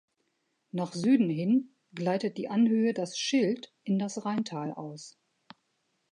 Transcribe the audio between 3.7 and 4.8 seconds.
in das Rheintal